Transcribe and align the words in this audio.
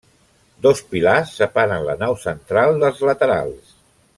Dos 0.65 0.79
pilars 0.93 1.35
separen 1.41 1.85
la 1.91 1.97
nau 2.05 2.17
central 2.25 2.81
dels 2.85 3.05
laterals. 3.11 3.79